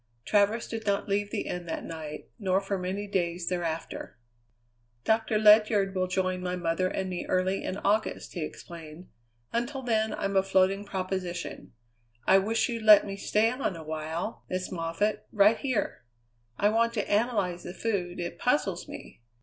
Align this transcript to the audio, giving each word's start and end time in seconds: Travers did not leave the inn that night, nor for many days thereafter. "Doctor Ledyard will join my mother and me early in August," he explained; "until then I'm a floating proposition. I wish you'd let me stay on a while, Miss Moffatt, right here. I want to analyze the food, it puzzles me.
Travers 0.25 0.67
did 0.67 0.87
not 0.87 1.07
leave 1.07 1.29
the 1.29 1.41
inn 1.41 1.67
that 1.67 1.83
night, 1.83 2.31
nor 2.39 2.59
for 2.59 2.79
many 2.79 3.05
days 3.05 3.49
thereafter. 3.49 4.17
"Doctor 5.03 5.37
Ledyard 5.37 5.93
will 5.93 6.07
join 6.07 6.41
my 6.41 6.55
mother 6.55 6.87
and 6.87 7.07
me 7.07 7.27
early 7.27 7.63
in 7.63 7.77
August," 7.77 8.33
he 8.33 8.41
explained; 8.43 9.09
"until 9.53 9.83
then 9.83 10.11
I'm 10.15 10.35
a 10.35 10.41
floating 10.41 10.85
proposition. 10.85 11.73
I 12.25 12.39
wish 12.39 12.67
you'd 12.67 12.81
let 12.81 13.05
me 13.05 13.15
stay 13.15 13.51
on 13.51 13.75
a 13.75 13.83
while, 13.83 14.43
Miss 14.49 14.71
Moffatt, 14.71 15.27
right 15.31 15.59
here. 15.59 16.03
I 16.57 16.69
want 16.69 16.93
to 16.95 17.07
analyze 17.07 17.61
the 17.61 17.71
food, 17.75 18.19
it 18.19 18.39
puzzles 18.39 18.87
me. 18.87 19.21